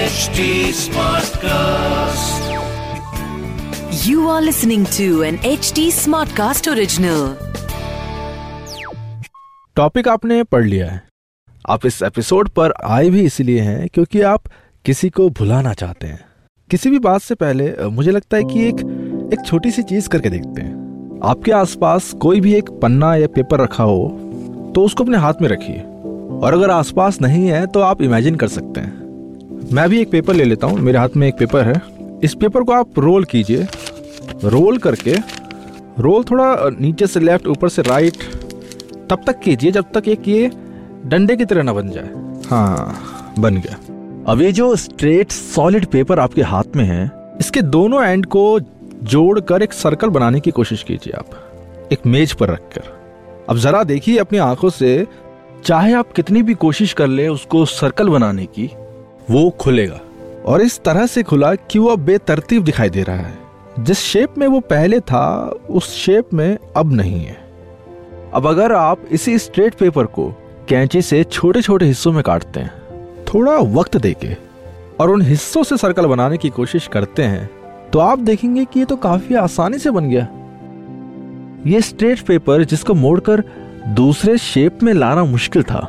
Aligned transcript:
HD 0.00 0.42
Smartcast. 0.72 2.42
You 4.04 4.28
are 4.28 4.40
listening 4.40 4.84
to 4.96 5.22
an 5.22 5.38
HD 5.38 5.86
Smartcast 5.90 6.68
original. 6.72 7.24
Topic 9.76 10.08
आपने 10.08 10.42
पढ़ 10.44 10.64
लिया 10.64 10.90
है 10.90 11.02
आप 11.68 11.86
इस 11.86 12.02
एपिसोड 12.02 12.48
पर 12.48 12.74
आए 12.84 13.10
भी 13.10 13.24
इसलिए 13.24 13.60
हैं 13.60 13.88
क्योंकि 13.88 14.20
आप 14.28 14.48
किसी 14.84 15.10
को 15.10 15.28
भुलाना 15.30 15.72
चाहते 15.74 16.06
हैं 16.06 16.24
किसी 16.70 16.90
भी 16.90 16.98
बात 16.98 17.22
से 17.22 17.34
पहले 17.34 17.72
मुझे 17.90 18.10
लगता 18.10 18.36
है 18.36 18.44
कि 18.44 18.68
एक 18.68 18.80
एक 19.32 19.46
छोटी 19.46 19.70
सी 19.70 19.82
चीज़ 19.82 20.08
करके 20.08 20.30
देखते 20.30 20.62
हैं 20.62 21.20
आपके 21.24 21.52
आसपास 21.52 22.12
कोई 22.22 22.40
भी 22.40 22.54
एक 22.54 22.70
पन्ना 22.82 23.14
या 23.16 23.26
पेपर 23.34 23.60
रखा 23.60 23.84
हो 23.84 24.08
तो 24.74 24.84
उसको 24.84 25.04
अपने 25.04 25.18
हाथ 25.18 25.42
में 25.42 25.48
रखिए 25.48 25.89
और 26.40 26.54
अगर 26.54 26.70
आसपास 26.70 27.20
नहीं 27.20 27.46
है 27.46 27.66
तो 27.66 27.80
आप 27.80 28.02
इमेजिन 28.02 28.34
कर 28.34 28.48
सकते 28.48 28.80
हैं। 28.80 29.68
मैं 29.72 29.88
भी 29.90 30.00
एक 30.00 30.10
पेपर 30.10 30.34
ले 30.34 30.44
लेता 30.44 30.66
हूँ, 30.66 30.78
मेरे 30.78 30.98
हाथ 30.98 31.16
में 31.16 31.26
एक 31.28 31.38
पेपर 31.38 31.66
है। 31.66 31.80
इस 32.24 32.34
पेपर 32.34 32.62
को 32.62 32.72
आप 32.72 32.98
रोल 32.98 33.24
कीजिए। 33.24 33.66
रोल 34.44 34.78
करके 34.78 35.14
रोल 35.98 36.24
थोड़ा 36.24 36.54
नीचे 36.80 37.06
से 37.06 37.20
लेफ़्ट 37.20 37.46
ऊपर 37.46 37.68
से 37.68 37.82
राइट 37.82 38.22
तब 39.10 39.22
तक 39.26 39.40
कीजिए 39.40 39.70
जब 39.72 39.84
तक 39.94 40.08
एक 40.08 40.28
ये 40.28 40.50
डंडे 41.06 41.36
की 41.36 41.44
तरह 41.44 41.62
ना 41.62 41.72
बन 41.72 41.90
जाए। 41.90 42.10
हाँ 42.48 43.34
बन 43.38 43.56
गया। 43.56 43.76
अब 44.28 44.40
ये 44.42 44.52
जो 44.52 44.74
स्ट्रेट 44.76 45.30
सॉलिड 45.32 45.86
पेपर 45.86 46.18
आपके 46.18 46.42
हाथ 46.42 46.76
में 46.76 46.84
है, 46.84 47.10
इसके 47.40 47.62
दोनों 47.62 48.04
एंड 48.04 48.26
को 48.26 48.60
जोड़कर 48.60 49.62
एक 49.62 49.72
सर्कल 49.72 50.08
बनाने 50.08 50.40
की 50.40 50.50
कोशिश 50.50 50.82
कीजिए 50.82 51.12
आप। 51.12 51.88
एक 51.92 52.06
मेज 52.06 52.32
पर 52.32 52.48
रखकर। 52.48 52.82
अब 53.48 53.58
जरा 53.58 53.82
देखिए 53.84 54.18
अपनी 54.18 54.38
आँखों 54.38 54.70
से 54.70 55.06
चाहे 55.64 55.92
आप 55.94 56.12
कितनी 56.12 56.42
भी 56.42 56.54
कोशिश 56.54 56.92
कर 56.92 57.06
ले 57.06 57.26
उसको 57.28 57.64
सर्कल 57.64 58.08
बनाने 58.08 58.46
की, 58.46 58.70
वो 59.30 59.50
खुलेगा। 59.50 60.00
और 60.46 60.60
इस 60.60 60.80
तरह 60.84 61.06
से 61.06 61.22
खुला 61.22 61.54
कि 61.54 61.78
वो 61.78 61.88
अब 61.88 61.98
बेतरतीब 61.98 62.64
दिखाई 62.64 62.90
दे 62.90 63.02
रहा 63.02 63.16
है। 63.16 63.38
जिस 63.80 63.98
शेप 63.98 64.38
में 64.38 64.46
वो 64.46 64.60
पहले 64.60 65.00
था, 65.00 65.54
उस 65.70 65.94
शेप 65.94 66.34
में 66.34 66.56
अब 66.76 66.92
नहीं 66.92 67.24
है। 67.24 67.36
अब 68.34 68.46
अगर 68.46 68.72
आप 68.72 69.04
इसी 69.10 69.38
स्ट्रेट 69.38 69.74
पेपर 69.74 70.06
को 70.06 70.28
कैंची 70.68 71.02
से 71.02 71.22
छोटे 71.24 71.62
छोटे 71.62 71.86
हिस्सों 71.86 72.12
में 72.12 72.22
काटते 72.22 72.60
हैं, 72.60 72.72
थोड़ा 73.24 73.56
वक्त 73.56 73.96
देके, 73.96 74.34
और 75.00 75.10
उन 75.10 75.22
हिस्सों 75.22 75.62
से 75.62 75.76
सर्कल 75.76 76.06
बनाने 76.06 76.36
की 76.36 76.48
कोशिश 76.48 76.86
करते 76.86 77.22
हैं 77.22 77.48
तो 77.92 77.98
आप 77.98 78.18
देखेंगे 78.18 78.64
कि 78.64 78.80
ये 78.80 78.86
तो 78.86 78.96
काफ़ी 78.96 79.34
आसानी 79.34 79.78
से 79.78 79.90
बन 79.90 80.08
गया। 80.10 80.28
ये 81.66 81.80
स्ट्रेट 81.80 82.20
पेपर 82.20 82.64
जिसको 82.64 82.94
मोड़कर 82.94 83.42
दूसरे 83.88 84.36
शेप 84.38 84.82
में 84.82 84.92
लाना 84.94 85.24
मुश्किल 85.26 85.62
था। 85.62 85.80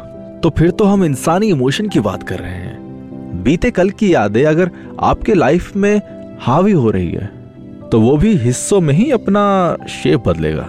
तो 0.43 0.49
फिर 0.49 0.71
तो 0.71 0.85
हम 0.85 1.03
इंसानी 1.05 1.47
इमोशन 1.47 1.87
की 1.87 1.99
बात 1.99 2.23
कर 2.23 2.39
रहे 2.39 2.51
हैं। 2.51 3.43
बीते 3.43 3.71
कल 3.71 3.89
की 3.91 4.13
यादें 4.13 4.43
अगर 4.45 4.71
आपके 5.01 5.33
लाइफ 5.33 5.75
में 5.75 6.01
हावी 6.41 6.71
हो 6.73 6.89
रही 6.91 7.11
है 7.11 7.29
तो 7.89 7.99
वो 8.01 8.15
भी 8.17 8.35
हिस्सों 8.37 8.79
में 8.81 8.93
ही 8.93 9.09
अपना 9.11 9.43
शेप 9.91 10.27
बदलेगा। 10.27 10.67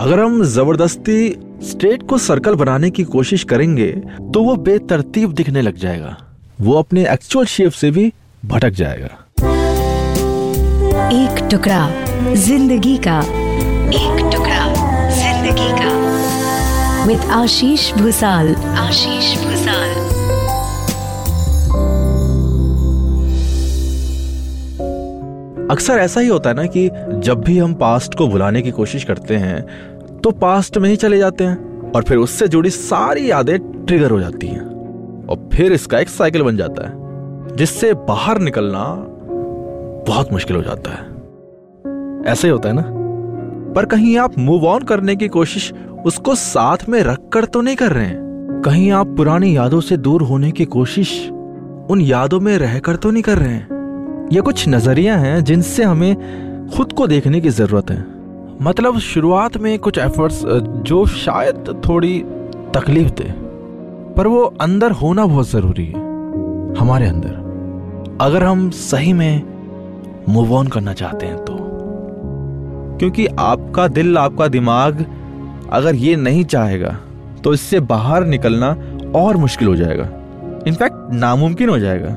अगर 0.00 0.20
हम 0.20 0.42
ज़बरदस्ती 0.44 1.36
स्ट्रेट 1.62 2.02
को 2.02 2.18
सर्कल 2.18 2.54
बनाने 2.54 2.90
की 2.90 3.04
कोशिश 3.06 3.44
करेंगे 3.44 3.90
तो 4.32 4.42
वो 4.42 4.56
बेतरतीब 4.58 5.32
दिखने 5.32 5.62
लग 5.62 5.76
जाएगा। 5.76 6.16
वो 6.60 6.74
अपने 6.74 7.06
एक्चुअल 7.12 7.46
शेप 7.46 7.72
से 7.72 7.90
भी 7.90 8.12
भटक 8.42 8.70
जाएगा। 8.72 9.08
एक 11.14 11.48
टुकड़ा 11.50 12.34
ज़िंदगी 12.36 12.96
का, 12.98 13.18
एक 13.20 14.30
टुकड़ा 14.32 14.72
ज़िंदगी 15.12 15.70
का। 15.72 15.93
विद 17.06 17.20
आशीष 17.20 17.92
भूसाल 17.94 18.54
आशीष 18.54 19.44
भूसाल 19.44 19.88
अक्सर 25.70 25.98
ऐसा 25.98 26.20
ही 26.20 26.28
होता 26.28 26.50
है 26.50 26.56
ना 26.56 26.66
कि 26.66 26.88
जब 27.18 27.40
भी 27.40 27.58
हम 27.58 27.74
पास्ट 27.74 28.14
को 28.14 28.28
भुलाने 28.28 28.62
की 28.62 28.70
कोशिश 28.70 29.04
करते 29.04 29.36
हैं 29.36 29.62
तो 30.20 30.30
पास्ट 30.30 30.78
में 30.78 30.88
ही 30.90 30.96
चले 30.96 31.18
जाते 31.18 31.44
हैं 31.44 31.92
और 31.92 32.02
फिर 32.02 32.16
उससे 32.16 32.48
जुड़ी 32.48 32.70
सारी 32.70 33.30
यादें 33.30 33.86
ट्रिगर 33.86 34.10
हो 34.10 34.20
जाती 34.20 34.46
हैं। 34.46 34.62
और 35.26 35.48
फिर 35.54 35.72
इसका 35.72 35.98
एक 35.98 36.08
साइकिल 36.08 36.42
बन 36.42 36.56
जाता 36.56 36.88
है 36.88 37.56
जिससे 37.56 37.94
बाहर 37.94 38.38
निकलना 38.38 38.84
बहुत 40.06 40.32
मुश्किल 40.32 40.56
हो 40.56 40.62
जाता 40.62 40.90
है। 40.90 42.32
ऐसा 42.32 42.46
ही 42.48 42.52
होता 42.52 42.68
है 42.68 42.74
ना? 42.74 42.84
पर 43.72 43.84
कहीं 43.84 44.18
आप 44.18 44.38
मूव 44.38 44.66
ऑन 44.66 44.82
करने 44.82 45.16
की 45.16 45.28
कोशिश 45.28 45.72
उसको 46.06 46.34
साथ 46.34 46.88
में 46.88 47.02
रखकर 47.02 47.44
तो 47.44 47.60
नहीं 47.60 47.76
कर 47.76 47.92
रहे 47.92 48.06
हैं। 48.06 48.62
कहीं 48.64 48.90
आप 48.92 49.06
पुरानी 49.06 49.56
यादों 49.56 49.80
से 49.80 49.96
दूर 49.96 50.22
होने 50.22 50.50
की 50.50 50.64
कोशिश 50.64 51.28
उन 51.90 52.00
यादों 52.00 52.40
में 52.40 52.56
रहकर 52.58 52.96
तो 52.96 53.10
नहीं 53.10 53.22
कर 53.22 53.38
रहे 53.38 53.52
हैं। 53.52 54.28
ये 54.32 54.40
कुछ 54.40 54.68
नज़रिया 54.68 55.16
हैं 55.16 55.44
जिनसे 55.44 55.84
हमें 55.84 56.68
खुद 56.76 56.92
को 56.92 57.06
देखने 57.06 57.40
की 57.40 57.48
ज़रूरत 57.48 57.90
है। 57.90 58.04
मतलब 58.62 58.98
शुरुआत 58.98 59.56
में 59.56 59.78
कुछ 59.78 59.98
एफर्ट्स 59.98 60.42
जो 60.82 61.04
शायद 61.06 61.82
थोड़ी 61.88 62.18
तकलीफ़ 62.74 63.10
दे, 63.10 63.32
पर 64.14 64.26
वो 64.26 64.42
अंदर 64.60 64.90
होना 64.92 65.26
बहुत 65.26 65.50
ज़रूरी 65.50 65.86
है, 65.86 65.98
हमारे 66.78 67.06
अंदर। 67.06 67.42
अगर 68.20 68.44
हम 68.44 68.70
सही 68.70 69.12
में 69.12 69.42
मूव 70.28 70.54
ऑन 70.54 70.66
करना 70.66 70.92
चाहते 70.92 71.26
हैं 71.26 71.36
तो। 71.36 71.58
क्योंकि 72.98 73.26
आपका 73.26 73.88
दिल, 73.88 74.18
आपका 74.18 74.48
दिमाग 74.48 75.04
अगर 75.74 75.94
ये 75.94 76.16
नहीं 76.16 76.44
चाहेगा 76.44 76.96
तो 77.44 77.52
इससे 77.54 77.80
बाहर 77.80 78.26
निकलना 78.26 78.68
और 79.16 79.36
मुश्किल 79.36 79.68
हो 79.68 79.76
जाएगा। 79.76 80.04
इनफैक्ट 80.66 81.12
नामुमकिन 81.12 81.68
हो 81.68 81.78
जाएगा। 81.78 82.08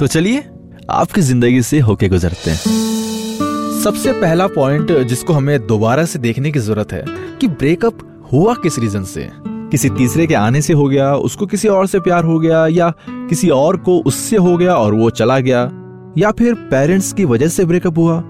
तो 0.00 0.06
चलिए, 0.06 0.44
आपकी 0.90 1.20
ज़िंदगी 1.20 1.62
से 1.62 1.78
होके 1.80 2.08
गुजरते 2.08 2.50
हैं। 2.50 3.82
सबसे 3.84 4.12
पहला 4.12 4.46
पॉइंट 4.46 4.92
जिसको 4.98 5.32
हमें 5.32 5.66
दोबारा 5.66 6.04
से 6.04 6.18
देखने 6.18 6.50
की 6.50 6.58
ज़रूरत 6.58 6.92
है, 6.92 7.04
कि 7.40 7.48
ब्रेकअप 7.48 7.98
हुआ 8.32 8.54
किस 8.54 8.78
रीजन 8.78 9.04
से? 9.04 9.28
किसी 9.46 9.88
तीसरे 9.88 10.26
के 10.26 10.34
आने 10.34 10.62
से 10.62 10.72
हो 10.72 10.88
गया, 10.88 11.14
उसको 11.14 11.46
किसी 11.46 11.68
और 11.68 11.86
से 11.86 12.00
प्यार 12.00 12.24
हो 12.24 12.38
गया, 12.38 12.66
या 12.66 12.92
किसी 13.10 13.48
और 13.48 13.76
को 13.76 13.98
उससे 13.98 14.36
हो 14.36 14.56
गया 14.56 14.76
और 14.76 14.94
वो 14.94 15.10
चला 15.10 15.38
गया, 15.38 15.70
या 16.18 16.30
फिर 16.30 16.54
पेरेंट्स 16.54 17.12
की 17.12 17.24
वजह 17.24 17.48
से 17.48 17.64
ब्रेकअप 17.64 17.98
हुआ? 17.98 18.22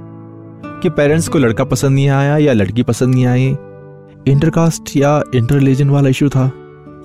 कि 0.83 0.91
पेरेंट्स 0.91 1.29
को 1.29 1.39
लड़का 1.39 1.65
पसंद 1.65 1.95
नहीं 1.95 2.09
आया 2.09 2.37
या 2.39 2.53
लड़की 2.53 2.83
पसंद 2.83 3.15
नहीं 3.15 3.27
आई 3.27 3.57
इंटरकास्ट 4.29 4.97
या 4.97 5.23
इंटर 5.35 5.55
रिलीजन 5.55 5.89
वाला 5.91 6.09
इशू 6.09 6.29
था। 6.29 6.51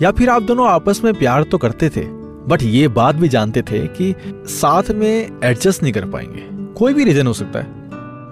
या 0.02 0.12
फिर 0.12 0.30
आप 0.30 0.44
दोनों 0.44 0.68
आपस 0.68 1.02
में 1.03 1.13
प्यार 1.13 1.44
तो 1.44 1.57
करते 1.57 1.90
थे, 1.90 2.03
बट 2.47 2.63
ये 2.63 2.88
बात 2.88 3.16
भी 3.16 3.30
जानते 3.30 3.62
थे 3.62 3.80
कि 3.90 4.13
साथ 4.50 4.91
में 4.91 5.40
एडजस्ट 5.44 5.84
नहीं 5.84 5.94
कर 5.94 6.06
पाएँगे। 6.06 6.47
कोई 6.74 6.94
भी 6.94 7.03
रीजन 7.03 7.28
हो 7.28 7.34
सकता 7.34 7.59
है। 7.59 7.68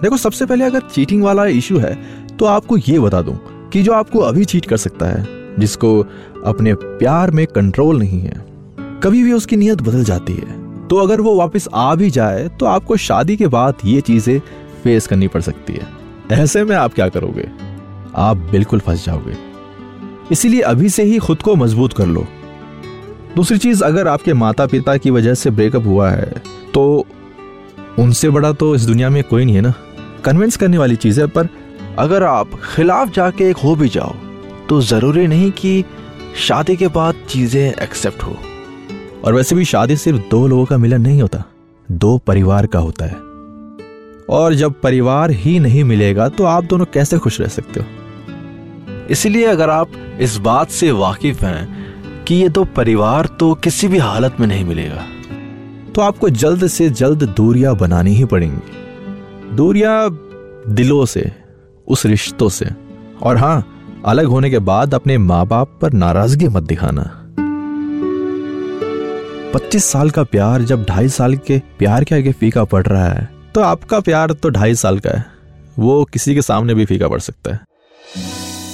देखो, 0.02 0.16
सबसे 0.16 0.46
पहले 0.46 0.64
अगर 0.64 0.80
चीटिंग 0.94 1.22
वाला 1.22 1.44
इशू 1.46 1.78
है 1.78 1.94
तो 2.38 2.44
आपको 2.44 2.76
ये 2.78 2.98
बता 2.98 3.22
दूँ 3.22 3.38
कि 3.72 3.82
जो 3.82 3.92
आपको 3.92 4.18
अभी 4.20 4.44
चीट 4.44 4.66
कर 4.66 4.76
सकता 4.76 5.06
है, 5.06 5.26
जिसको 5.58 5.98
अपने 6.46 6.74
प्यार 6.74 7.30
में 7.30 7.46
कंट्रोल 7.46 7.98
नहीं 7.98 8.20
है, 8.20 8.44
कभी 9.02 9.22
भी 9.22 9.32
उसकी 9.32 9.56
नीयत 9.56 9.82
बदल 9.82 10.04
जाती 10.04 10.32
है। 10.32 10.86
तो 10.88 10.96
अगर 10.96 11.20
वो 11.20 11.34
वापस 11.36 11.68
आ 11.74 11.94
भी 11.94 12.10
जाए 12.10 12.48
तो 12.60 12.66
आपको 12.66 12.96
शादी 12.96 13.36
के 13.36 13.46
बाद 13.48 13.74
ये 13.84 14.00
चीज़ें 14.00 14.38
फेस 14.82 15.06
करनी 15.06 15.28
पड़ 15.28 15.40
सकती 15.40 15.72
है। 15.72 15.86
ऐसे 16.32 16.64
में 16.64 16.76
आप 16.76 16.94
क्या 16.94 17.08
करोगे? 17.08 17.48
आप 18.16 18.36
बिल्कुल 18.50 18.80
फंस 18.80 19.04
जाओगे। 19.04 19.36
इसीलिए 20.32 20.60
अभी 20.62 20.88
से 20.88 21.02
ही 21.02 21.18
खुद 21.18 21.42
को 21.42 21.54
मज़बूत 21.56 21.92
कर 21.92 22.06
लो। 22.06 22.26
दूसरी 23.36 23.58
चीज़, 23.58 23.84
अगर 23.84 24.08
आपके 24.08 24.34
माता 24.34 24.66
पिता 24.66 24.96
की 24.96 25.10
वजह 25.10 25.34
से 25.34 25.50
ब्रेकअप 25.50 25.86
हुआ 25.86 26.10
है 26.10 26.42
तो 26.74 27.04
उनसे 27.98 28.30
बड़ा 28.30 28.52
तो 28.52 28.74
इस 28.74 28.82
दुनिया 28.82 29.08
में 29.10 29.22
कोई 29.24 29.44
नहीं 29.44 29.54
है 29.54 29.60
ना? 29.60 29.72
कन्विंस 30.24 30.56
करने 30.56 30.78
वाली 30.78 30.96
चीज़ 30.96 31.20
है, 31.20 31.26
पर 31.26 31.48
अगर 31.98 32.22
आप 32.22 32.50
खिलाफ 32.66 33.12
जाके 33.12 33.48
एक 33.50 33.56
हो 33.56 33.74
भी 33.76 33.88
जाओ 33.88 34.14
तो 34.68 34.80
ज़रूरी 34.80 35.26
नहीं 35.26 35.50
कि 35.52 35.84
शादी 36.38 36.76
के 36.76 36.88
बाद 36.88 37.14
चीज़ें 37.28 37.72
एक्सेप्ट 37.72 38.22
हो। 38.22 38.36
और 39.24 39.34
वैसे 39.34 39.56
भी 39.56 39.64
शादी 39.64 39.96
सिर्फ़ 39.96 40.20
दो 40.30 40.46
लोगों 40.46 40.64
का 40.64 40.76
मिलन 40.78 41.00
नहीं 41.00 41.22
होता, 41.22 41.42
दो 41.88 42.16
परिवार 42.18 42.66
का 42.66 42.78
होता 42.78 43.04
है। 43.04 43.16
और 44.30 44.54
जब 44.54 44.80
परिवार 44.80 45.30
ही 45.30 45.58
नहीं 45.58 45.84
मिलेगा 45.84 46.28
तो 46.28 46.44
आप 46.44 46.64
दोनों 46.64 46.84
कैसे 46.84 47.18
खुश 47.18 47.40
रह 47.40 47.48
सकते 47.48 47.80
हो? 47.80 47.86
इसीलिए 49.10 49.46
अगर 49.46 49.70
आप 49.70 49.92
इस 50.20 50.36
बात 50.36 50.70
से 50.70 50.90
वाकिफ 50.92 51.42
हैं 51.42 52.24
कि 52.24 52.34
ये 52.34 52.48
तो 52.48 52.64
परिवार 52.64 53.26
तो 53.40 53.54
किसी 53.54 53.88
भी 53.88 53.98
हालत 53.98 54.36
में 54.40 54.46
नहीं 54.46 54.64
मिलेगा। 54.64 55.04
तो 55.94 56.00
आपको 56.00 56.28
जल्द 56.30 56.66
से 56.66 56.88
जल्द 56.90 57.22
दूरियाँ 57.36 57.76
बनानी 57.76 58.14
ही 58.14 58.24
पड़ेंगी। 58.24 59.56
दूरियाँ 59.56 60.08
दिलों 60.68 61.04
से, 61.06 61.30
उस 61.88 62.04
रिश्तों 62.06 62.48
से। 62.48 62.66
और 63.22 63.36
हाँ 63.36 63.66
अलग 64.06 64.26
होने 64.26 64.50
के 64.50 64.58
बाद 64.58 64.94
अपने 64.94 65.18
माँ 65.18 65.46
बाप 65.46 65.78
पर 65.82 65.92
नाराज़गी 65.92 66.48
मत 66.48 66.62
दिखाना। 66.62 67.02
25 69.52 69.84
साल 69.84 70.10
का 70.10 70.22
प्यार 70.24 70.62
जब 70.62 70.84
ढाई 70.84 71.08
साल 71.08 71.36
के 71.36 71.58
प्यार 71.78 72.04
के 72.04 72.14
आगे 72.14 72.32
फीका 72.32 72.64
पड़ 72.64 72.86
रहा 72.86 73.08
है 73.08 73.28
तो 73.54 73.60
आपका 73.60 74.00
प्यार 74.00 74.32
तो 74.32 74.50
ढाई 74.50 74.74
साल 74.74 74.98
का 74.98 75.10
है। 75.10 75.24
वो 75.78 76.04
किसी 76.04 76.34
के 76.34 76.42
सामने 76.42 76.74
भी 76.74 76.84
फीका 76.84 77.08
पड़ 77.08 77.20
सकता 77.20 77.54
है। 77.54 77.60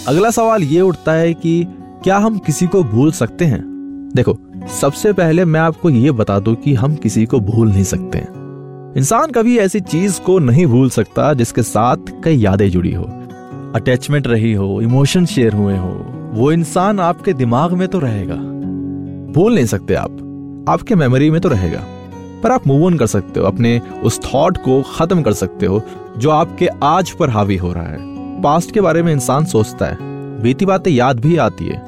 अगला 0.09 0.31
सवाल 0.31 0.62
ये 0.62 0.81
उठता 0.81 1.12
है 1.12 1.35
कि 1.35 1.67
क्या 2.05 2.17
हम 2.19 2.39
किसी 2.39 2.67
को 2.67 2.83
भूल 2.85 3.12
सकते 3.12 3.45
हैं? 3.45 3.62
देखो, 4.15 4.39
सबसे 4.81 5.12
पहले 5.12 5.45
मैं 5.45 5.61
आपको 5.61 5.91
ये 5.91 6.11
बता 6.11 6.39
दूँ 6.41 6.55
कि 6.55 6.75
हम 6.75 6.95
किसी 6.95 7.27
को 7.27 7.41
भूल 7.41 7.69
नहीं 7.69 7.85
सकते 7.85 8.19
इंसान 9.01 9.31
कभी 9.31 9.59
ऐसी 9.59 9.81
चीज़ 9.81 10.21
को 10.21 10.39
नहीं 10.39 10.67
भूल 10.67 10.91
सकता 10.91 11.35
जिसके 11.35 11.62
साथ 11.62 11.97
कई 12.25 12.37
यादें 12.37 12.71
जुड़ी 12.71 12.93
हो। 12.93 13.05
अटैचमेंट 13.75 14.27
रही 14.27 14.53
हो 14.53 14.81
इमोशन 14.81 15.27
शेयर 15.27 15.53
हुए 15.53 15.77
हो, 15.77 16.07
वो 16.33 16.53
इंसान 16.53 17.00
आपके 17.00 17.33
दिमाग 17.33 17.73
में 17.73 17.89
तो 17.89 17.99
रहेगा। 17.99 18.35
भूल 19.33 19.55
नहीं 19.55 19.67
सकते 19.67 19.95
आप, 19.95 20.11
आपके 20.69 20.95
मेमोरी 20.95 21.31
में 21.31 21.41
तो 21.41 21.49
रहेगा। 21.49 21.85
पर 22.43 22.53
आप 22.53 22.67
मूव 22.67 22.85
ऑन 22.87 22.97
कर 22.97 23.07
सकते 23.07 23.41
हो, 23.41 23.47
अपने 23.47 23.81
उस 24.05 24.21
थॉट 24.25 24.57
को 24.57 24.83
खत्म 24.83 25.23
कर 25.23 25.33
सकते 25.33 25.67
हो 25.67 25.83
जो 26.19 26.31
आपके 26.31 26.69
आज 26.83 27.11
पर 27.11 27.31
हावी 27.31 27.57
हो 27.57 27.73
रहा 27.73 27.85
है। 27.85 28.13
पास्ट 28.44 28.70
के 28.70 28.81
बारे 28.81 29.02
में 29.02 29.12
इंसान 29.12 29.44
सोचता 29.46 29.87
है। 29.87 29.96
बीती 30.43 30.67
बातें 30.67 30.91
याद 30.91 31.20
भी 31.20 31.37
आती 31.38 31.67
है। 31.67 31.82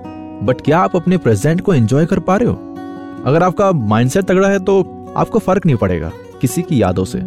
बट 0.47 0.61
क्या 0.61 0.79
आप 0.79 0.95
अपने 0.97 1.17
प्रेजेंट 1.19 1.61
को 1.61 1.75
एंजॉय 1.75 2.07
कर 2.07 2.19
पा 2.21 2.37
रहे 2.37 2.49
हो? 2.49 2.55
अगर 3.27 3.43
आपका 3.43 3.71
माइंडसेट 3.73 4.25
तगड़ा 4.25 4.49
है 4.49 4.59
तो 4.59 4.81
आपको 5.17 5.39
फ़र्क 5.39 5.67
नहीं 5.67 5.77
पड़ेगा 5.77 6.11
किसी 6.41 6.63
की 6.63 6.81
यादों 6.83 7.05
से। 7.05 7.19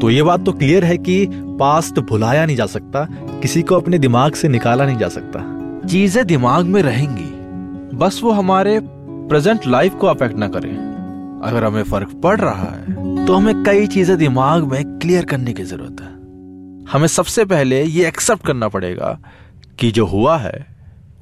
तो 0.00 0.10
ये 0.10 0.22
बात 0.22 0.44
तो 0.44 0.52
क्लियर 0.52 0.84
है 0.84 0.96
कि 0.98 1.26
पास्ट 1.60 1.98
भुलाया 2.00 2.44
नहीं 2.46 2.56
जा 2.56 2.66
सकता, 2.66 3.06
किसी 3.42 3.62
को 3.62 3.76
अपने 3.76 3.98
दिमाग 3.98 4.34
से 4.34 4.48
निकाला 4.48 4.86
नहीं 4.86 4.98
जा 4.98 5.08
सकता। 5.08 5.40
चीज़ें 5.86 6.26
दिमाग 6.26 6.66
में 6.66 6.80
रहेंगी, 6.82 7.96
बस 7.96 8.20
वो 8.24 8.30
हमारे 8.32 8.78
प्रेजेंट 8.82 9.66
लाइफ 9.66 9.94
को 9.94 10.06
अफेक्ट 10.06 10.36
ना 10.36 10.48
करें। 10.48 10.70
अगर 11.44 11.64
हमें 11.64 11.82
फ़र्क 11.82 12.12
पड़ 12.22 12.38
रहा 12.40 12.70
है 12.70 13.26
तो 13.26 13.34
हमें 13.34 13.62
कई 13.64 13.86
चीज़ें 13.86 14.16
दिमाग 14.18 14.64
में 14.64 14.98
क्लियर 14.98 15.24
करने 15.24 15.52
की 15.52 15.64
ज़रूरत 15.64 16.00
है। 16.00 16.17
हमें 16.92 17.06
सबसे 17.06 17.44
पहले 17.44 17.84
ये 17.84 18.08
एक्सेप्ट 18.08 18.46
करना 18.46 18.68
पड़ेगा 18.68 19.18
कि 19.78 19.90
जो 19.90 20.06
हुआ 20.06 20.38
है, 20.38 20.66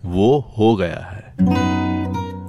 वो 0.05 0.55
हो 0.59 0.77
गया 0.77 1.13
है। 1.13 1.37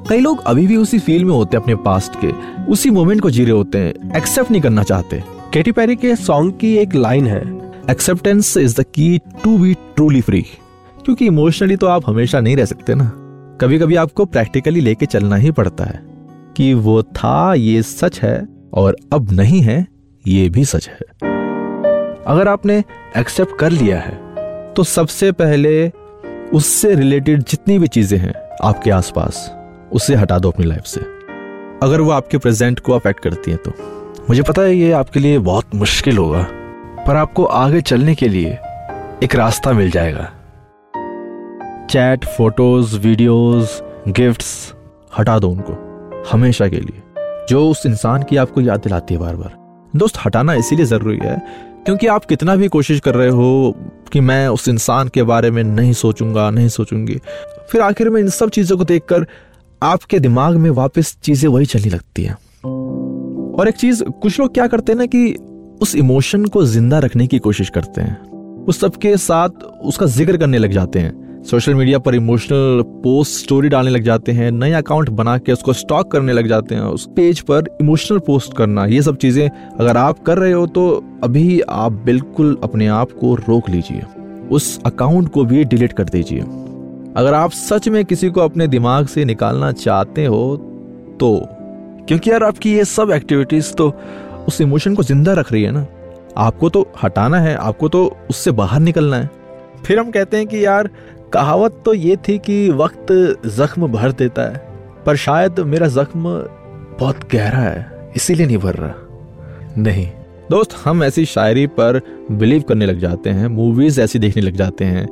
कई 0.10 0.20
लोग 0.20 0.44
अभी 0.44 0.68
भी 0.68 0.76
उसी 0.78 1.00
फील 1.00 1.26
में 1.26 1.34
होते 1.34 1.58
हैं 1.58 1.62
अपने 1.64 1.76
पास्ट 1.76 2.12
के। 2.26 2.28
उसी 2.64 2.90
मोमेंट 2.90 3.22
को 3.22 3.30
जी 3.30 3.44
रहे 3.44 3.54
होते 3.54 3.78
हैं। 3.78 4.16
एक्सेप्ट 4.18 4.52
नहीं 4.52 4.62
करना 4.62 4.84
चाहते। 4.84 5.24
केटी 5.54 5.72
पेरी 5.72 5.96
के 5.96 6.16
सॉन्ग 6.16 6.58
की 6.62 6.78
एक 6.78 6.96
लाइन 6.96 7.28
है 7.28 7.72
acceptance 7.90 8.58
is 8.58 8.82
the 8.82 8.84
key 8.84 9.18
to 9.18 9.58
be 9.58 9.74
truly 9.74 10.22
free 10.22 10.42
क्योंकि 11.06 11.26
इमोशनली 11.26 11.76
तो 11.76 11.88
आप 11.88 12.10
हमेशा 12.10 12.40
नहीं 12.40 12.58
रह 12.58 12.66
सकते 12.66 12.96
ना। 12.96 13.12
कभी 13.62 13.80
कभी 13.80 13.96
आपको 13.96 14.26
प्रैक्टिकली 14.26 14.80
लेके 14.80 15.06
चलना 15.06 15.36
ही 15.36 15.52
पड़ता 15.52 15.84
है 15.84 16.06
कि 16.58 16.74
वो 16.74 17.04
था, 17.04 17.54
ये 17.54 17.82
सच 17.84 18.20
है, 18.20 18.48
और 18.74 18.98
अब 19.14 19.32
नहीं 19.32 19.62
है, 19.62 19.88
ये 20.28 20.50
भी 20.50 20.66
सच 20.66 20.90
है। 20.90 21.37
अगर 22.28 22.48
आपने 22.48 22.78
एक्सेप्ट 23.18 23.58
कर 23.60 23.70
लिया 23.70 24.00
है 24.00 24.16
तो 24.74 24.84
सबसे 24.84 25.32
पहले 25.32 25.92
उससे 26.54 26.94
रिलेटेड 26.96 27.44
जितनी 27.44 27.78
भी 27.80 27.88
चीज़ें 27.88 28.18
हैं 28.18 28.34
आपके 28.64 28.92
आसपास, 28.92 29.52
उसे 29.92 30.16
हटा 30.16 30.38
दो 30.40 30.50
अपनी 30.52 30.66
लाइफ 30.66 30.86
से। 30.86 31.02
अगर 31.84 32.02
वो 32.02 32.12
आपके 32.12 32.38
प्रेजेंट 32.38 32.80
को 32.80 32.94
अफेक्ट 32.94 33.20
करती 33.20 33.52
हैं 33.52 33.60
तो। 33.66 33.72
मुझे 34.30 34.42
पता 34.42 34.62
है 34.62 34.76
ये 34.76 34.92
आपके 34.92 35.20
लिए 35.20 35.38
बहुत 35.40 35.76
मुश्किल 35.76 36.18
होगा, 36.18 36.42
पर 37.08 37.16
आपको 37.16 37.44
आगे 37.46 37.82
चलने 37.82 38.16
के 38.16 38.28
लिए 38.28 38.58
एक 39.24 39.36
रास्ता 39.36 39.74
मिल 39.74 39.92
जाएगा। 39.92 40.30
चैट 41.90 42.26
फ़ोटोज़ 42.28 42.98
वीडियोस 43.00 43.82
गिफ्ट्स 44.10 44.74
हटा 45.12 45.38
दो 45.40 45.50
उनको, 45.50 46.24
हमेशा 46.32 46.68
के 46.68 46.80
लिए। 46.80 47.04
जो 47.50 47.70
उस 47.70 47.86
इंसान 47.86 48.24
की 48.24 48.38
आपको 48.38 48.62
याद 48.62 48.80
दिलाती 48.80 49.14
है 49.14 49.20
बार 49.20 49.36
बार 49.36 49.56
दोस्त, 49.94 50.18
हटाना 50.26 50.54
इसीलिए 50.56 50.86
ज़रूरी 50.86 51.18
है 51.18 51.42
क्योंकि 51.88 52.08
आप 52.08 52.26
कितना 52.26 52.56
भी 52.56 52.68
कोशिश 52.68 53.00
कर 53.00 53.16
रहे 53.16 53.30
हो 53.30 53.76
कि 54.14 54.20
मैं 54.20 54.48
उस 54.48 54.68
इंसान 54.68 55.08
के 55.08 55.24
बारे 55.24 55.52
में 55.52 55.64
नहीं 55.64 55.94
सोचूँगा, 55.94 56.50
नहीं 56.50 56.68
सोचूँगी। 56.68 57.20
फिर 57.72 57.82
आखिर 57.82 58.10
में 58.10 58.22
इन 58.22 58.30
सब 58.30 58.50
चीज़ों 58.50 58.78
को 58.78 58.84
देखकर 58.84 59.26
आपके 59.84 60.20
दिमाग 60.20 60.56
में 60.56 60.70
वापस 60.70 61.18
चीज़ें 61.24 61.50
वही 61.50 61.66
चलने 61.66 61.90
लगती 61.90 62.24
हैं। 62.24 62.34
और 63.54 63.68
एक 63.68 63.76
चीज़, 63.76 64.04
कुछ 64.04 64.40
लोग 64.40 64.54
क्या 64.54 64.68
करते 64.68 64.92
हैं 64.92 65.00
ना 65.00 65.06
कि 65.06 65.36
उस 65.82 65.96
इमोशन 65.96 66.46
को 66.46 66.66
ज़िंदा 66.66 67.00
रखने 67.00 67.28
की 67.28 67.40
कोशिश 67.40 67.70
करते 67.70 68.02
हैं। 68.02 68.22
उस 68.66 68.80
सबके 68.80 69.18
साथ 69.18 69.50
उसका 69.84 70.06
ज़िक्र 70.06 70.38
करने 70.38 70.58
लग 70.58 70.72
जाते 70.72 71.00
हैं। 71.00 71.27
सोशल 71.44 71.76
मीडिया 71.76 72.00
पर 72.00 72.16
इमोशनल 72.16 72.82
पोस्ट 73.04 73.34
स्टोरी 73.34 73.70
डालने 73.70 73.92
लग 73.92 74.04
जाते 74.04 74.32
हैं 74.32 74.50
नए 74.52 74.72
अकाउंट 74.74 75.10
बना 75.10 75.38
के 75.38 75.52
उसको 75.52 75.74
स्टॉक 75.74 76.12
करने 76.12 76.34
लग 76.34 76.48
जाते 76.48 76.76
हैं, 76.76 76.82
उस 76.82 77.08
पेज 77.16 77.40
पर 77.42 77.70
इमोशनल 77.82 78.20
पोस्ट 78.20 78.56
करना, 78.58 78.86
ये 78.86 79.02
सब 79.02 79.18
चीज़ें 79.18 79.50
अगर 79.80 79.98
आप 79.98 80.20
कर 80.20 80.38
रहे 80.38 80.52
हो 80.52 80.66
तो 80.68 80.88
अभी 81.24 81.60
आप 81.62 81.92
बिल्कुल 82.06 82.58
अपने 82.64 82.88
आप 82.90 83.12
को 83.12 83.34
रोक 83.38 83.70
लीजिए, 83.70 84.04
उस 84.52 84.80
अकाउंट 84.86 85.30
को 85.30 85.46
भी 85.46 85.64
डिलीट 85.66 85.94
कर 85.94 86.04
दीजिए। 86.06 86.40
अगर 87.16 87.34
आप 87.34 87.52
सच 87.52 87.88
में 87.88 88.04
किसी 88.06 88.30
को 88.30 88.42
अपने 88.42 88.68
दिमाग 88.68 89.08
से 89.08 89.26
निकालना 89.26 89.72
चाहते 89.74 90.26
हो 90.26 90.58
तो 91.20 91.36
क्योंकि 92.08 92.30
यार 92.30 92.44
आपकी 92.44 92.76
ये 92.76 92.86
सब 92.86 93.12
एक्टिविटीज़ 93.12 93.74
तो 93.74 93.94
उस 94.48 94.62
इमोशन 94.62 94.96
को 94.96 95.04
ज़िंदा 95.04 95.34
रख 95.34 95.52
रही 95.52 95.64
है 95.64 95.72
ना, 95.72 95.86
आपको 96.38 96.70
तो 96.70 96.88
हटाना 97.04 97.40
है, 97.40 97.56
आपको 97.56 97.90
तो 97.90 98.06
उससे 98.30 98.52
बाहर 98.54 98.80
निकलना 98.82 99.18
है। 99.18 99.30
फिर 99.86 100.00
हम 100.00 100.10
कहते 100.12 100.38
हैं 100.38 100.48
कि 100.48 100.66
यार 100.66 100.90
कहावत 101.34 101.82
तो 101.86 101.94
ये 101.94 102.16
थी 102.16 102.38
कि 102.38 102.70
वक्त 102.70 103.40
जख्म 103.48 103.88
भर 103.88 104.12
देता 104.12 104.42
है, 104.42 104.68
पर 105.06 105.16
शायद 105.16 105.60
मेरा 105.60 105.88
जख्म 105.88 106.24
बहुत 107.00 107.20
गहरा 107.34 107.60
है, 107.60 108.12
इसीलिए 108.16 108.46
नहीं 108.46 108.58
भर 108.58 108.74
रहा। 108.74 108.94
नहीं। 109.78 110.08
दोस्त, 110.50 110.70
हम 110.86 111.04
ऐसी 111.04 111.26
शायरी 111.26 111.68
पर 111.68 112.02
बिलीव 112.32 112.62
करने 112.62 112.86
लग 112.86 113.00
जाते 113.00 113.30
हैं, 113.30 113.48
मूवीज़ 113.48 114.02
ऐसी 114.02 114.20
देखने 114.20 114.42
लग 114.42 114.54
जाते 114.54 114.86
हैं, 114.86 115.10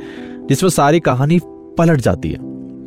जिसमें 0.49 0.69
सारी 0.69 0.99
कहानी 0.99 1.39
पलट 1.45 1.99
जाती 1.99 2.29
है। 2.29 2.39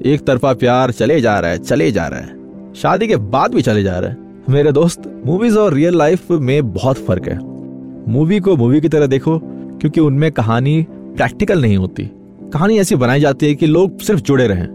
एक 0.05 0.27
तरफा 0.27 0.53
प्यार 0.53 0.91
चले 0.91 1.21
जा 1.21 1.39
रहा 1.41 1.51
है, 1.51 1.59
चले 1.59 1.91
जा 1.93 2.07
रहा 2.07 2.21
है। 2.21 2.39
शादी 2.75 3.09
के 3.09 3.17
बाद 3.17 3.55
भी 3.55 3.63
चले 3.63 3.83
जा 3.83 3.99
रहा 3.99 4.11
है। 4.11 4.17
मेरे 4.49 4.73
दोस्त, 4.73 5.23
मूवीज़ 5.27 5.59
और 5.59 5.73
रियल 5.73 5.99
लाइफ 5.99 6.31
में 6.31 6.73
बहुत 6.73 6.97
फ़र्क 6.97 7.29
है। 7.29 7.39
मूवी 8.09 8.41
को 8.41 8.57
मूवी 8.57 8.81
की 8.81 8.89
तरह 8.89 9.07
देखो, 9.07 9.41
क्योंकि 9.79 10.01
उनमें 10.01 10.33
कहानी 10.33 10.87
प्रैक्टिकल 10.91 11.63
नहीं 11.63 11.77
होती। 11.77 12.11
कहानी 12.53 12.79
ऐसी 12.79 12.97
बनाई 12.97 13.21
जाती 13.21 13.47
है 13.47 13.55
कि 13.55 13.67
लोग 13.67 14.01
सिर्फ़ 14.01 14.21
जुड़े 14.21 14.47
रहें। 14.47 14.67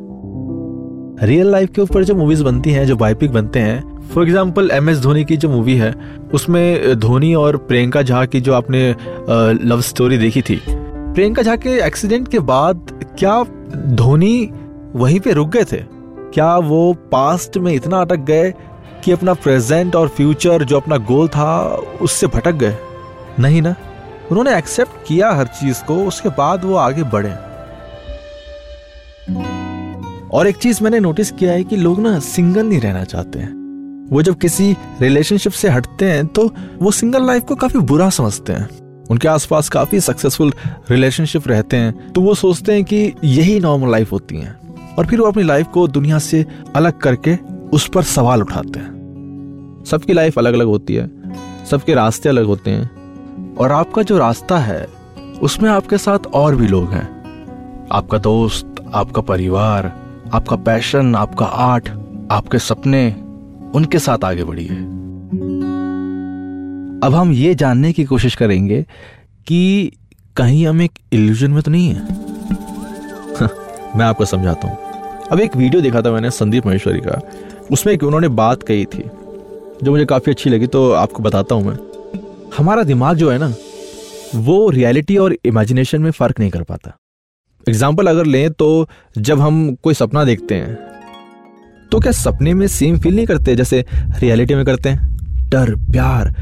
रियल 1.23 1.47
लाइफ 1.51 1.69
के 1.75 1.81
ऊपर 1.81 2.03
जो 2.03 2.15
मूवीज़ 2.15 2.43
बनती 2.43 2.71
हैं, 2.71 2.85
जो 2.85 2.95
बायोपिक 2.95 3.31
बनते 3.31 3.59
हैं 3.59 4.09
for 4.09 4.23
example 4.23 4.69
M 4.71 4.89
S 4.89 4.99
Dhoni 4.99 5.23
की 5.25 5.37
जो 5.37 5.49
मूवी 5.49 5.75
है, 5.75 5.93
उसमें 6.33 6.99
धोनी 6.99 7.33
और 7.33 7.57
प्रियंका 7.57 8.01
झा 8.01 8.25
की 8.25 8.41
जो 8.41 8.53
आपने 8.53 8.95
लव 9.63 9.81
स्टोरी 9.81 10.17
देखी 10.17 10.41
थी। 10.41 10.59
प्रियंका 10.69 11.41
झा 11.41 11.55
के 11.55 11.69
एक्सीडेंट 11.85 12.27
के 12.27 12.39
बाद 12.41 12.91
क्या 13.19 13.43
धोनी 13.73 14.49
वहीं 14.95 15.19
पे 15.19 15.33
रुक 15.33 15.49
गए 15.49 15.63
थे? 15.63 15.77
क्या 16.33 16.55
वो 16.57 16.93
पास्ट 17.11 17.57
में 17.57 17.71
इतना 17.73 18.01
अटक 18.01 18.19
गए 18.25 18.53
कि 19.03 19.11
अपना 19.11 19.33
प्रेजेंट 19.33 19.95
और 19.95 20.07
फ्यूचर 20.07 20.63
जो 20.63 20.77
अपना 20.77 20.97
गोल 20.97 21.27
था, 21.27 21.65
उससे 22.01 22.27
भटक 22.27 22.55
गए? 22.55 22.75
नहीं 23.39 23.61
ना? 23.61 23.75
उन्होंने 24.31 24.57
एक्सेप्ट 24.57 25.07
किया 25.07 25.31
हर 25.31 25.47
चीज़ 25.47 25.83
को, 25.83 25.95
उसके 26.05 26.29
बाद 26.29 26.65
वो 26.65 26.75
आगे 26.75 27.03
बढ़े। 27.03 27.33
और 30.33 30.47
एक 30.47 30.57
चीज़ 30.57 30.83
मैंने 30.83 30.99
नोटिस 30.99 31.31
किया 31.31 31.51
है 31.51 31.63
कि 31.63 31.75
लोग 31.75 31.99
ना 31.99 32.19
सिंगल 32.19 32.65
नहीं 32.65 32.79
रहना 32.79 33.03
चाहते 33.03 33.39
हैं। 33.39 34.07
वो 34.11 34.21
जब 34.21 34.37
किसी 34.37 34.75
रिलेशनशिप 35.01 35.51
से 35.51 35.69
हटते 35.69 36.05
हैं 36.05 36.25
तो 36.27 36.49
वो 36.81 36.91
सिंगल 36.91 37.25
लाइफ 37.25 37.43
को 37.43 37.55
काफ़ी 37.55 37.79
बुरा 37.79 38.09
समझते 38.09 38.53
हैं। 38.53 38.67
उनके 39.09 39.27
आसपास 39.27 39.69
काफ़ी 39.69 39.99
सक्सेसफुल 39.99 40.53
रिलेशनशिप 40.91 41.47
रहते 41.47 41.77
हैं 41.77 42.11
तो 42.13 42.21
वो 42.21 42.35
सोचते 42.35 42.73
हैं 42.73 42.83
कि 42.83 43.13
यही 43.23 43.59
नॉर्मल 43.59 43.91
लाइफ 43.91 44.11
होती 44.11 44.37
है। 44.37 44.55
और 44.97 45.05
फिर 45.05 45.19
वो 45.19 45.27
अपनी 45.27 45.43
लाइफ 45.43 45.67
को 45.67 45.87
दुनिया 45.87 46.19
से 46.19 46.45
अलग 46.75 46.97
करके 46.97 47.37
उस 47.73 47.87
पर 47.87 48.03
सवाल 48.03 48.41
उठाते 48.41 48.79
हैं। 48.79 49.83
सबकी 49.85 50.13
लाइफ 50.13 50.37
अलग 50.39 50.53
अलग 50.53 50.67
होती 50.67 50.95
है, 50.95 51.09
सबके 51.65 51.93
रास्ते 51.93 52.29
अलग 52.29 52.45
होते 52.45 52.71
हैं, 52.71 53.55
और 53.55 53.71
आपका 53.71 54.01
जो 54.01 54.17
रास्ता 54.17 54.57
है, 54.57 54.87
उसमें 55.41 55.69
आपके 55.69 55.97
साथ 55.97 56.27
और 56.33 56.55
भी 56.55 56.67
लोग 56.67 56.91
हैं। 56.91 57.07
आपका 57.91 58.17
दोस्त, 58.17 58.75
आपका 58.93 59.21
परिवार 59.21 60.02
आपका 60.33 60.55
पैशन, 60.55 61.15
आपका 61.15 61.45
आर्ट, 61.45 61.89
आपके 62.31 62.59
सपने 62.59 63.09
उनके 63.75 63.99
साथ 63.99 64.23
आगे 64.23 64.43
बढ़िए 64.43 64.69
अब 66.99 67.15
हम 67.15 67.31
ये 67.31 67.53
जानने 67.55 67.91
की 67.93 68.03
कोशिश 68.05 68.35
करेंगे 68.35 68.81
कि 69.47 69.91
कहीं 70.37 70.65
हम 70.67 70.81
एक 70.81 70.91
इल्यूजन 71.13 71.51
में 71.51 71.61
तो 71.63 71.71
नहीं 71.71 71.87
है? 71.87 72.01
मैं 73.97 74.05
आपको 74.05 74.25
समझाता 74.25 74.67
हूँ। 74.67 75.27
अब 75.31 75.39
एक 75.39 75.55
वीडियो 75.55 75.81
देखा 75.81 76.01
था 76.01 76.11
मैंने 76.11 76.31
संदीप 76.31 76.65
महेश्वरी 76.65 76.99
का। 76.99 77.19
उसमें 77.71 77.93
एक 77.93 78.03
उन्होंने 78.03 78.27
बात 78.27 78.63
कही 78.63 78.85
थी, 78.85 79.03
जो 79.83 79.91
मुझे 79.91 80.05
काफ़ी 80.05 80.31
अच्छी 80.31 80.49
लगी 80.49 80.67
तो 80.67 80.91
आपको 80.93 81.23
बताता 81.23 81.55
हूँ 81.55 81.63
मैं। 81.63 81.77
हमारा 82.57 82.83
दिमाग 82.83 83.17
जो 83.17 83.31
है 83.31 83.37
ना, 83.37 83.53
वो 84.35 84.69
रियलिटी 84.69 85.17
और 85.17 85.37
इमेजिनेशन 85.45 86.01
में 86.01 86.11
फ़र्क 86.11 86.39
नहीं 86.39 86.51
कर 86.51 86.63
पाता। 86.63 86.97
एग्ज़ाम्पल 87.69 88.07
अगर 88.07 88.25
लें 88.25 88.51
तो 88.51 88.87
जब 89.17 89.39
हम 89.41 89.75
कोई 89.83 89.93
सपना 89.93 90.23
देखते 90.23 90.55
हैं 90.55 90.77
तो 91.91 91.99
क्या 91.99 92.11
सपने 92.11 92.53
में 92.53 92.67
सेम 92.67 92.97
फील 92.99 93.15
नहीं 93.15 93.25
करते 93.25 93.55
जैसे 93.55 93.85
रियलिटी 94.19 94.55
में 94.55 94.65
करते 94.65 94.89
हैं? 94.89 95.49
डर, 95.49 95.75
प्यार, 95.91 96.33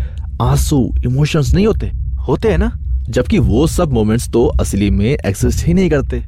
आँसू 0.42 0.78
इमोशंस 1.06 1.54
नहीं 1.54 1.66
होते। 1.68 1.88
होते 2.28 2.52
हैं 2.52 2.58
ना? 2.58 2.72
जबकि 3.10 3.40
वो 3.40 3.66
सब 3.68 3.94
मोमेंट्स 3.94 4.30
तो 4.30 4.46
असली 4.62 4.90
में 4.90 5.06
एक्सिस्ट 5.06 5.66
ही 5.68 5.74
नहीं 5.74 5.90
करते। 5.90 6.24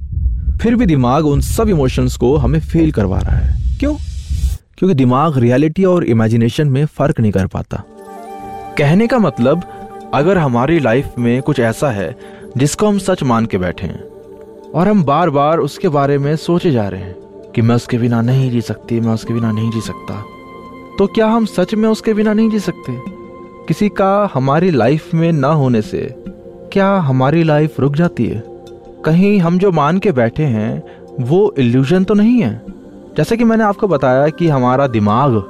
फिर 0.61 0.75
भी 0.75 0.85
दिमाग 0.85 1.25
उन 1.25 1.41
सब 1.41 1.69
इमोशंस 1.69 2.15
को 2.15 2.35
हमें 2.37 2.59
फील 2.59 2.91
करवा 2.91 3.19
रहा 3.19 3.35
है। 3.35 3.77
क्यों? 3.79 3.95
क्योंकि 4.77 4.95
दिमाग 4.95 5.37
रियलिटी 5.37 5.83
और 5.85 6.03
इमेजिनेशन 6.03 6.67
में 6.67 6.85
फ़र्क 6.85 7.19
नहीं 7.19 7.31
कर 7.31 7.47
पाता। 7.47 7.83
कहने 8.77 9.07
का 9.07 9.19
मतलब 9.19 9.63
अगर 10.13 10.37
हमारी 10.37 10.79
लाइफ 10.79 11.13
में 11.19 11.41
कुछ 11.41 11.59
ऐसा 11.59 11.91
है 11.91 12.15
जिसको 12.57 12.87
हम 12.87 12.97
सच 12.99 13.23
मान 13.23 13.45
के 13.45 13.57
बैठे 13.57 13.87
हैं 13.87 14.12
और 14.73 14.87
हम 14.87 15.03
बार 15.03 15.29
बार 15.29 15.59
उसके 15.59 15.87
बारे 15.87 16.17
में 16.17 16.35
सोचे 16.35 16.71
जा 16.71 16.87
रहे 16.87 17.01
हैं 17.01 17.15
कि 17.55 17.61
मैं 17.61 17.75
उसके 17.75 17.97
बिना 17.97 18.21
नहीं 18.21 18.51
जी 18.51 18.61
सकती, 18.61 18.99
मैं 18.99 19.13
उसके 19.13 19.33
बिना 19.33 19.51
नहीं 19.51 19.71
जी 19.71 19.81
सकता। 19.81 20.25
तो 20.99 21.07
क्या 21.07 21.27
हम 21.27 21.45
सच 21.45 21.75
में 21.75 21.89
उसके 21.89 22.13
बिना 22.13 22.33
नहीं 22.33 22.49
जी 22.49 22.59
सकते? 22.59 23.01
किसी 23.67 23.89
का 23.89 24.31
हमारी 24.33 24.71
लाइफ 24.71 25.13
में 25.13 25.31
ना 25.31 25.47
होने 25.47 25.81
से 25.81 26.15
क्या 26.73 26.93
हमारी 26.93 27.43
लाइफ 27.43 27.79
रुक 27.79 27.95
जाती 27.95 28.25
है? 28.25 28.43
कहीं 29.05 29.39
हम 29.39 29.57
जो 29.57 29.71
मान 29.71 29.97
के 29.97 30.11
बैठे 30.11 30.43
हैं, 30.43 30.83
वो 31.19 31.55
इल्यूजन 31.59 32.03
तो 32.03 32.13
नहीं 32.13 32.41
है? 32.41 32.61
जैसे 33.17 33.37
कि 33.37 33.43
मैंने 33.43 33.63
आपको 33.63 33.87
बताया 33.87 34.27
कि 34.29 34.47
हमारा 34.47 34.87
दिमाग 34.87 35.43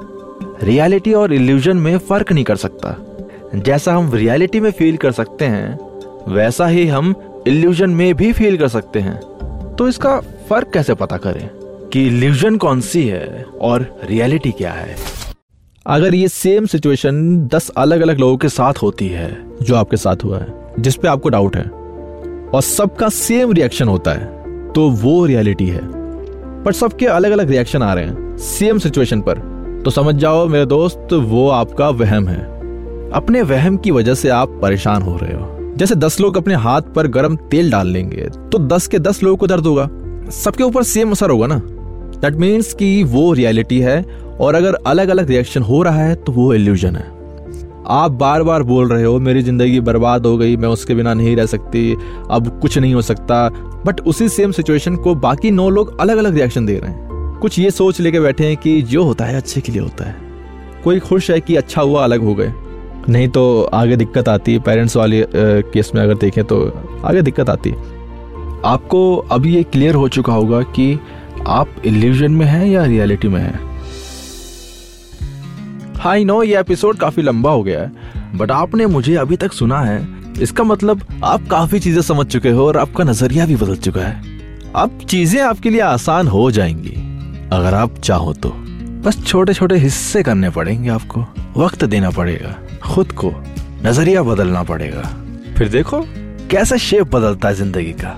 रियलिटी 0.62 1.12
और 1.12 1.32
इल्यूजन 1.32 1.76
में 1.76 1.98
फ़र्क 1.98 2.32
नहीं 2.32 2.44
कर 2.44 2.56
सकता। 2.56 2.96
जैसा 3.54 3.94
हम 3.94 4.12
रियलिटी 4.12 4.60
में 4.60 4.70
फील 4.70 4.96
कर 4.96 5.12
सकते 5.12 5.44
हैं, 5.44 5.78
वैसा 6.28 6.66
ही 6.66 6.86
हम 6.86 7.14
इल्यूजन 7.48 7.90
में 7.90 8.14
भी 8.14 8.32
फील 8.32 8.56
कर 8.56 8.68
सकते 8.68 9.00
हैं। 9.00 9.20
तो 9.78 9.88
इसका 9.88 10.20
फ़र्क 10.20 10.70
कैसे 10.74 10.94
पता 10.94 11.16
करें 11.16 11.48
कि 11.92 12.06
इल्यूजन 12.06 12.56
कौन 12.56 12.80
सी 12.80 13.06
है 13.08 13.44
और 13.60 14.00
रियलिटी 14.04 14.50
क्या 14.50 14.72
है? 14.72 14.96
अगर 15.86 16.14
ये 16.14 16.28
सेम 16.28 16.66
सिचुएशन 16.66 17.38
दस 17.54 17.70
अलग 17.76 18.00
अलग 18.00 18.18
लोगों 18.18 18.36
के 18.36 18.48
साथ 18.48 18.74
होती 18.74 19.08
है, 19.08 19.36
जो 19.62 19.74
आपके 19.76 19.96
साथ 19.96 20.24
हुआ 20.24 20.38
है, 20.38 20.46
जिस 20.80 20.96
पे 20.96 21.08
आपको 21.08 21.28
डाउट 21.28 21.56
है, 21.56 21.64
और 22.54 22.62
सबका 22.62 23.08
सेम 23.08 23.52
रिएक्शन 23.52 23.88
होता 23.88 24.12
है 24.12 24.26
तो 24.72 24.88
वो 24.90 25.24
रियलिटी 25.26 25.66
है। 25.66 25.80
पर 26.64 26.72
सबके 26.72 27.06
अलग 27.06 27.30
अलग 27.30 27.50
रिएक्शन 27.50 27.82
आ 27.82 27.94
रहे 27.94 28.04
हैं 28.04 28.36
सेम 28.36 28.78
सिचुएशन 28.78 29.20
पर। 29.20 29.38
तो 29.84 29.90
समझ 29.90 30.14
जाओ 30.14 30.46
मेरे 30.46 30.66
दोस्त, 30.66 31.12
वो 31.12 31.48
आपका 31.48 31.88
वहम 31.88 32.28
है। 32.28 32.42
अपने 33.12 33.42
वहम 33.42 33.76
की 33.76 33.90
वजह 33.90 34.14
से 34.14 34.28
आप 34.28 34.58
परेशान 34.62 35.02
हो 35.02 35.18
रहे 35.22 35.34
हो। 35.34 35.53
जैसे 35.76 35.94
दस 35.94 36.20
लोग 36.20 36.36
अपने 36.36 36.54
हाथ 36.56 36.82
पर 36.94 37.06
गर्म 37.08 37.36
तेल 37.50 37.70
डाल 37.70 37.88
लेंगे 37.88 38.28
तो 38.52 38.58
दस 38.66 38.86
के 38.86 38.98
दस 38.98 39.22
लोगों 39.22 39.36
को 39.36 39.46
दर्द 39.46 39.66
होगा। 39.66 39.88
सबके 40.32 40.64
ऊपर 40.64 40.82
सेम 40.82 41.10
असर 41.10 41.30
होगा 41.30 41.46
ना? 41.46 41.60
दैट 42.20 42.34
मीन्स 42.34 42.72
कि 42.74 43.02
वो 43.04 43.32
रियलिटी 43.32 43.80
है, 43.80 44.02
और 44.40 44.54
अगर 44.54 44.74
अलग 44.86 45.08
अलग 45.08 45.28
रिएक्शन 45.28 45.62
हो 45.62 45.82
रहा 45.82 46.02
है 46.02 46.14
तो 46.16 46.32
वो 46.32 46.52
एल्यूजन 46.54 46.96
है। 46.96 47.12
आप 47.88 48.10
बार 48.12 48.42
बार 48.42 48.62
बोल 48.62 48.88
रहे 48.88 49.04
हो, 49.04 49.18
मेरी 49.20 49.42
ज़िंदगी 49.42 49.80
बर्बाद 49.80 50.26
हो 50.26 50.36
गई, 50.38 50.56
मैं 50.56 50.68
उसके 50.68 50.94
बिना 50.94 51.14
नहीं 51.14 51.34
रह 51.36 51.46
सकती, 51.46 51.92
अब 52.30 52.58
कुछ 52.62 52.78
नहीं 52.78 52.94
हो 52.94 53.02
सकता। 53.02 53.48
बट 53.86 54.00
उसी 54.00 54.28
सेम 54.28 54.52
सिचुएशन 54.52 54.96
को 54.96 55.14
बाकी 55.16 55.50
नौ 55.50 55.68
लोग 55.70 55.98
अलग 56.00 56.16
अलग 56.16 56.34
रिएक्शन 56.34 56.66
दे 56.66 56.78
रहे 56.78 56.90
हैं। 56.90 57.38
कुछ 57.40 57.58
ये 57.58 57.70
सोच 57.70 58.00
लेके 58.00 58.20
बैठे 58.20 58.46
हैं 58.46 58.56
कि 58.56 58.80
जो 58.82 59.04
होता 59.04 59.24
है, 59.24 59.36
अच्छे 59.36 59.60
के 59.60 59.72
लिए 59.72 59.82
होता 59.82 60.04
है। 60.04 60.16
कोई 60.84 60.98
खुश 61.00 61.30
है 61.30 61.40
कि 61.40 61.56
अच्छा 61.56 61.82
हुआ, 61.82 62.04
अलग 62.04 62.22
हो 62.22 62.34
गए। 62.34 62.52
नहीं 63.08 63.28
तो 63.28 63.62
आगे 63.74 63.96
दिक्कत 63.96 64.28
आती 64.28 64.52
है। 64.52 64.58
पेरेंट्स 64.58 64.96
वाले 64.96 65.24
केस 65.34 65.90
में 65.94 66.02
अगर 66.02 66.14
देखें 66.14 66.42
तो 66.44 66.60
आगे 67.04 67.22
दिक्कत 67.22 67.50
आती 67.50 67.70
है। 67.70 67.92
आपको 68.64 69.16
अभी 69.16 69.54
ये 69.54 69.62
क्लियर 69.62 69.94
हो 69.94 70.08
चुका 70.08 70.32
होगा 70.32 70.60
कि 70.76 70.98
आप 71.48 71.74
इल्यूजन 71.86 72.32
में 72.32 72.46
हैं 72.46 72.66
या 72.66 72.84
रियलिटी 72.84 73.28
में 73.28 73.40
हैं? 73.40 73.60
हाई 75.96 76.24
नो 76.24 76.42
ये 76.42 76.58
एपिसोड 76.60 76.96
काफ़ी 76.96 77.22
लंबा 77.22 77.50
हो 77.50 77.62
गया 77.62 77.80
है 77.80 78.36
बट 78.36 78.50
आपने 78.50 78.86
मुझे 78.86 79.14
अभी 79.16 79.36
तक 79.36 79.52
सुना 79.52 79.80
है। 79.80 80.02
इसका 80.42 80.64
मतलब 80.64 81.02
आप 81.24 81.46
काफ़ी 81.50 81.80
चीज़ें 81.80 82.00
समझ 82.02 82.26
चुके 82.26 82.50
हो 82.50 82.66
और 82.66 82.76
आपका 82.76 83.04
नज़रिया 83.04 83.46
भी 83.46 83.56
बदल 83.56 83.76
चुका 83.76 84.00
है। 84.00 84.32
अब 84.76 84.98
चीज़ें 85.00 85.40
आपके 85.42 85.70
लिए 85.70 85.80
आसान 85.82 86.28
हो 86.28 86.50
जाएँगी, 86.50 86.94
अगर 87.52 87.74
आप 87.74 87.98
चाहो 87.98 88.32
तो। 88.34 88.48
बस 89.04 89.24
छोटे 89.26 89.54
छोटे 89.54 89.76
हिस्से 89.76 90.22
करने 90.22 90.50
पड़ेंगे 90.50 90.88
आपको, 90.88 91.24
वक्त 91.56 91.84
देना 91.84 92.10
पड़ेगा। 92.10 92.54
खुद 92.84 93.12
को 93.12 93.32
नज़रिया 93.84 94.22
बदलना 94.22 94.62
पड़ेगा। 94.62 95.02
फिर 95.58 95.68
देखो। 95.68 96.00
कैसा 96.50 96.76
शेप 96.76 97.06
बदलता 97.06 97.48
है 97.48 97.54
ज़िंदगी 97.54 97.92
का? 97.94 98.16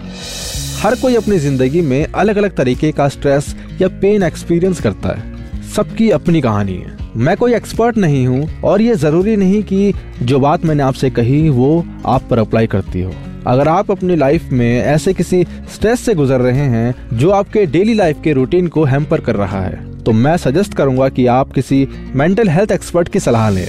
हर 0.82 0.94
कोई 0.94 1.14
अपनी 1.16 1.38
ज़िंदगी 1.38 1.80
में 1.80 2.04
अलग 2.04 2.37
अलग 2.37 2.56
तरीके 2.56 2.90
का 2.92 3.08
स्ट्रेस 3.08 3.54
या 3.80 3.88
पेन 4.00 4.23
एक्सपीरियंस 4.23 4.80
करता 4.80 5.16
है। 5.16 5.35
सबकी 5.75 6.11
अपनी 6.11 6.40
कहानी 6.40 6.75
है। 6.75 6.96
मैं 7.16 7.37
कोई 7.37 7.54
एक्सपर्ट 7.54 7.96
नहीं 7.99 8.26
हूँ 8.26 8.49
और 8.62 8.82
ये 8.82 8.94
ज़रूरी 8.96 9.37
नहीं 9.37 9.62
कि 9.62 9.92
जो 10.23 10.40
बात 10.40 10.64
मैंने 10.64 10.82
आपसे 10.82 11.11
कही 11.11 11.49
वो 11.49 11.85
आप 12.06 12.26
पर 12.30 12.38
अप्लाई 12.38 12.66
करती 12.66 13.02
हो। 13.02 13.12
अगर 13.46 13.68
आप 13.68 13.90
अपनी 13.90 14.16
लाइफ 14.16 14.52
में 14.52 14.82
ऐसे 14.82 15.12
किसी 15.14 15.44
स्ट्रेस 15.75 16.00
से 16.00 16.14
गुजर 16.14 16.40
रहे 16.40 16.66
हैं 16.68 17.18
जो 17.18 17.30
आपके 17.30 17.64
डेली 17.66 17.94
लाइफ 17.94 18.20
के 18.25 18.32
रूटीन 18.32 18.68
को 18.68 18.85
हेम्पर 18.85 19.20
कर 19.20 19.37
रहा 19.37 19.61
है 19.61 20.02
तो 20.02 20.12
मैं 20.12 20.37
सजेस्ट 20.37 20.75
करूँगा 20.75 21.08
कि 21.08 21.26
आप 21.30 21.52
किसी 21.52 21.87
मेंटल 22.14 22.49
हेल्थ 22.49 22.73
एक्सपर्ट 22.73 23.08
की 23.08 23.20
सलाह 23.20 23.49
लें। 23.50 23.68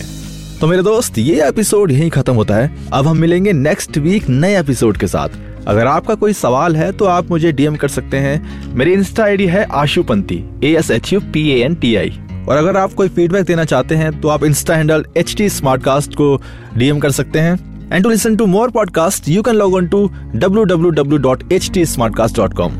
तो 0.62 0.68
मेरे 0.68 0.84
दोस्त, 0.84 1.18
ये 1.18 1.48
एपिसोड 1.48 1.92
यहीं 1.92 2.10
खत्म 2.10 2.34
होता 2.34 2.56
है। 2.56 2.90
अब 2.94 3.08
हम 3.08 3.18
मिलेंगे 3.18 3.52
नेक्स्ट 3.54 3.98
वीक 3.98 4.30
नए 4.30 4.60
एपिसोड 4.60 4.98
के 4.98 5.08
साथ। 5.08 5.30
अगर 5.68 5.88
आपका 5.88 6.16
कोई 6.16 6.34
सवाल 6.34 6.76
है 6.76 6.92
तो 6.92 7.06
आप 7.06 7.30
मुझे 7.32 7.52
डीएम 7.52 7.76
कर 7.76 7.88
सकते 7.88 8.18
हैं। 8.18 8.74
मेरी 8.76 8.94
इंस्टा 8.94 9.24
आईडी 9.24 9.46
है 9.48 9.64
Ashupanti 9.74 10.44
A 10.64 10.74
S 10.78 10.90
H 10.92 11.12
U 11.14 11.20
P 11.34 11.48
A 11.50 11.60
N 11.66 11.76
T 11.76 11.96
I 11.96 12.10
और 12.50 12.56
अगर 12.56 12.78
आप 12.78 12.94
कोई 12.94 13.10
फीडबैक 13.10 13.46
देना 13.46 13.66
चाहते 13.66 13.96
हैं 13.96 14.20
तो 14.22 14.28
आप 14.28 14.44
insta 14.44 14.76
handle 14.76 15.06
H 15.18 15.36
T 15.38 15.50
Smartcast 15.84 16.16
को 16.16 16.36
डीएम 16.78 17.00
कर 17.00 17.12
सकते 17.12 17.40
हैं। 17.40 17.54
And 17.94 18.04
to 18.04 18.10
listen 18.10 18.36
to 18.36 18.46
more 18.48 18.72
podcast 18.72 19.30
you 19.30 19.44
can 19.44 19.56
log 19.56 19.76
on 19.76 19.88
to 19.88 20.06
W 20.36 20.64
W 20.64 20.90
W 20.92 21.18
dot 21.20 21.52
H 21.54 21.70
T 21.74 21.86
Smartcast 22.16 22.38
dot 22.38 22.54
com 22.54 22.80